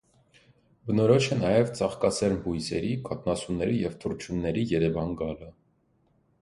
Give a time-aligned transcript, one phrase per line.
[0.87, 5.55] Բնորոշ է նաև ծածկասերմ բույսերի, կաթնասունների և թռչունների երևան գալը։